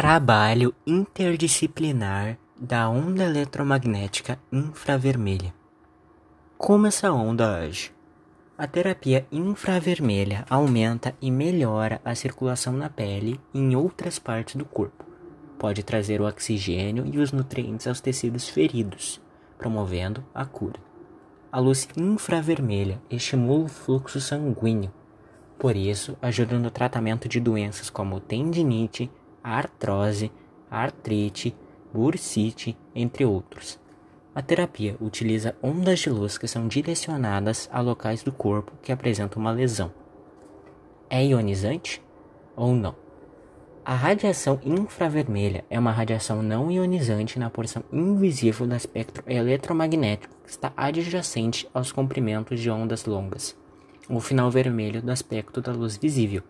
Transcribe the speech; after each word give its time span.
Trabalho 0.00 0.72
interdisciplinar 0.86 2.38
da 2.56 2.88
onda 2.88 3.24
eletromagnética 3.24 4.38
infravermelha. 4.52 5.52
Como 6.56 6.86
essa 6.86 7.10
onda 7.10 7.56
age? 7.56 7.92
A 8.56 8.64
terapia 8.68 9.26
infravermelha 9.32 10.44
aumenta 10.48 11.16
e 11.20 11.32
melhora 11.32 12.00
a 12.04 12.14
circulação 12.14 12.74
na 12.74 12.88
pele 12.88 13.40
e 13.52 13.58
em 13.58 13.74
outras 13.74 14.20
partes 14.20 14.54
do 14.54 14.64
corpo. 14.64 15.04
Pode 15.58 15.82
trazer 15.82 16.20
o 16.20 16.28
oxigênio 16.28 17.04
e 17.04 17.18
os 17.18 17.32
nutrientes 17.32 17.88
aos 17.88 18.00
tecidos 18.00 18.48
feridos, 18.48 19.20
promovendo 19.58 20.24
a 20.32 20.46
cura. 20.46 20.78
A 21.50 21.58
luz 21.58 21.88
infravermelha 21.96 23.02
estimula 23.10 23.64
o 23.64 23.68
fluxo 23.68 24.20
sanguíneo, 24.20 24.92
por 25.58 25.74
isso 25.74 26.16
ajuda 26.22 26.56
no 26.56 26.70
tratamento 26.70 27.28
de 27.28 27.40
doenças 27.40 27.90
como 27.90 28.20
tendinite, 28.20 29.10
artrose, 29.42 30.30
artrite, 30.70 31.54
bursite, 31.92 32.76
entre 32.94 33.24
outros. 33.24 33.78
A 34.34 34.42
terapia 34.42 34.96
utiliza 35.00 35.56
ondas 35.62 35.98
de 35.98 36.10
luz 36.10 36.38
que 36.38 36.46
são 36.46 36.68
direcionadas 36.68 37.68
a 37.72 37.80
locais 37.80 38.22
do 38.22 38.30
corpo 38.30 38.72
que 38.82 38.92
apresentam 38.92 39.40
uma 39.40 39.50
lesão. 39.50 39.92
É 41.10 41.24
ionizante 41.24 42.02
ou 42.54 42.74
não? 42.74 42.94
A 43.84 43.94
radiação 43.94 44.60
infravermelha 44.62 45.64
é 45.70 45.78
uma 45.78 45.90
radiação 45.90 46.42
não 46.42 46.70
ionizante 46.70 47.38
na 47.38 47.48
porção 47.48 47.82
invisível 47.90 48.66
do 48.66 48.76
espectro 48.76 49.24
eletromagnético 49.26 50.36
que 50.44 50.50
está 50.50 50.72
adjacente 50.76 51.66
aos 51.72 51.90
comprimentos 51.90 52.60
de 52.60 52.70
ondas 52.70 53.06
longas, 53.06 53.56
o 54.06 54.20
final 54.20 54.50
vermelho 54.50 55.00
do 55.00 55.10
aspecto 55.10 55.62
da 55.62 55.72
luz 55.72 55.96
visível. 55.96 56.42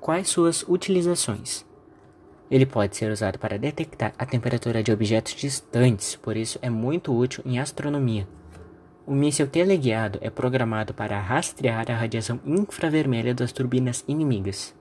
Quais 0.00 0.28
suas 0.28 0.62
utilizações? 0.68 1.66
Ele 2.50 2.64
pode 2.64 2.96
ser 2.96 3.10
usado 3.10 3.38
para 3.38 3.58
detectar 3.58 4.14
a 4.16 4.24
temperatura 4.24 4.82
de 4.82 4.92
objetos 4.92 5.34
distantes, 5.34 6.14
por 6.14 6.36
isso 6.36 6.58
é 6.62 6.70
muito 6.70 7.12
útil 7.12 7.42
em 7.44 7.58
astronomia. 7.58 8.26
O 9.04 9.12
míssil 9.12 9.48
teleguiado 9.48 10.18
é 10.22 10.30
programado 10.30 10.94
para 10.94 11.20
rastrear 11.20 11.90
a 11.90 11.94
radiação 11.94 12.40
infravermelha 12.46 13.34
das 13.34 13.52
turbinas 13.52 14.04
inimigas. 14.06 14.74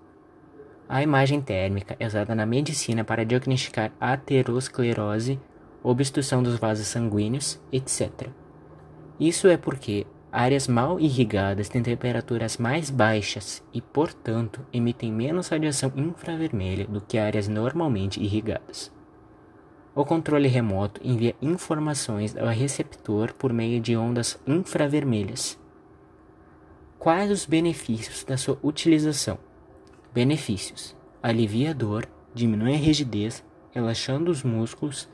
A 0.88 1.02
imagem 1.02 1.42
térmica 1.42 1.98
é 2.00 2.06
usada 2.06 2.36
na 2.36 2.46
medicina 2.46 3.04
para 3.04 3.26
diagnosticar 3.26 3.92
aterosclerose, 4.00 5.40
obstrução 5.84 6.44
dos 6.44 6.58
vasos 6.60 6.88
sanguíneos, 6.88 7.60
etc. 7.72 8.30
Isso 9.20 9.48
é 9.48 9.58
porque 9.58 10.06
Áreas 10.40 10.68
mal 10.68 11.00
irrigadas 11.00 11.68
têm 11.68 11.82
temperaturas 11.82 12.58
mais 12.58 12.92
baixas 12.92 13.64
e, 13.74 13.82
portanto, 13.82 14.64
emitem 14.72 15.12
menos 15.12 15.48
radiação 15.48 15.92
infravermelha 15.96 16.86
do 16.86 17.02
que 17.02 17.18
áreas 17.18 17.48
normalmente 17.48 18.22
irrigadas. 18.22 18.92
O 19.96 20.06
controle 20.06 20.48
remoto 20.48 21.02
envia 21.04 21.36
informações 21.42 22.38
ao 22.38 22.50
receptor 22.50 23.34
por 23.34 23.52
meio 23.52 23.82
de 23.82 23.98
ondas 23.98 24.40
infravermelhas. 24.46 25.58
Quais 27.00 27.32
os 27.32 27.48
benefícios 27.48 28.24
da 28.24 28.38
sua 28.38 28.60
utilização? 28.62 29.40
Benefícios: 30.14 30.96
alivia 31.24 31.72
a 31.72 31.74
dor, 31.74 32.08
diminui 32.32 32.76
a 32.76 32.78
rigidez, 32.78 33.44
relaxando 33.72 34.30
os 34.30 34.44
músculos, 34.44 35.10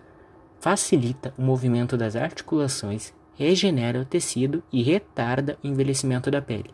facilita 0.59 1.33
o 1.37 1.41
movimento 1.41 1.95
das 1.95 2.17
articulações 2.17 3.13
regenera 3.35 3.99
o 3.99 4.05
tecido 4.05 4.63
e 4.71 4.83
retarda 4.83 5.57
o 5.63 5.67
envelhecimento 5.67 6.29
da 6.29 6.41
pele. 6.41 6.69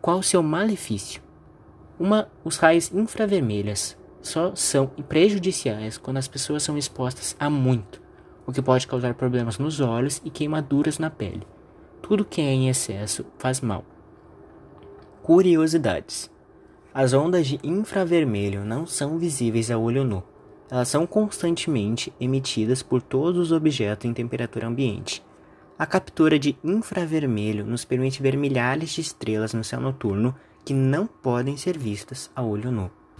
Qual 0.00 0.18
o 0.18 0.22
seu 0.22 0.42
malefício? 0.42 1.22
Uma, 1.98 2.28
os 2.44 2.56
raios 2.56 2.92
infravermelhos 2.92 3.96
só 4.22 4.54
são 4.54 4.86
prejudiciais 4.86 5.98
quando 5.98 6.18
as 6.18 6.28
pessoas 6.28 6.62
são 6.62 6.76
expostas 6.76 7.36
a 7.38 7.48
muito, 7.50 8.00
o 8.46 8.52
que 8.52 8.62
pode 8.62 8.86
causar 8.86 9.14
problemas 9.14 9.58
nos 9.58 9.80
olhos 9.80 10.20
e 10.24 10.30
queimaduras 10.30 10.98
na 10.98 11.10
pele. 11.10 11.46
Tudo 12.02 12.24
que 12.24 12.40
é 12.40 12.52
em 12.52 12.68
excesso 12.68 13.24
faz 13.38 13.60
mal. 13.60 13.84
Curiosidades: 15.22 16.30
As 16.92 17.12
ondas 17.12 17.46
de 17.46 17.60
infravermelho 17.62 18.64
não 18.64 18.86
são 18.86 19.18
visíveis 19.18 19.70
a 19.70 19.78
olho 19.78 20.04
nu. 20.04 20.22
Elas 20.70 20.88
são 20.88 21.06
constantemente 21.06 22.12
emitidas 22.20 22.82
por 22.82 23.02
todos 23.02 23.38
os 23.38 23.52
objetos 23.52 24.06
em 24.06 24.14
temperatura 24.14 24.66
ambiente 24.66 25.22
a 25.80 25.86
captura 25.86 26.38
de 26.38 26.58
infravermelho 26.62 27.64
nos 27.64 27.86
permite 27.86 28.22
ver 28.22 28.36
milhares 28.36 28.90
de 28.90 29.00
estrelas 29.00 29.54
no 29.54 29.64
céu 29.64 29.80
noturno 29.80 30.36
que 30.62 30.74
não 30.74 31.06
podem 31.06 31.56
ser 31.56 31.78
vistas 31.78 32.30
a 32.36 32.42
olho 32.42 32.70
nu. 32.70 32.90